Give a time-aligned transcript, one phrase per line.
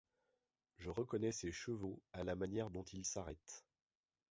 [0.77, 3.67] je reconnais ses chevaux à la manière dont ils arrêtent.